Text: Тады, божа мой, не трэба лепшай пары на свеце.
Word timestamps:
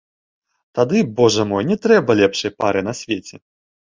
Тады, 0.79 0.97
божа 1.19 1.43
мой, 1.51 1.63
не 1.71 1.77
трэба 1.85 2.11
лепшай 2.21 2.51
пары 2.65 2.81
на 2.87 2.93
свеце. 3.01 3.35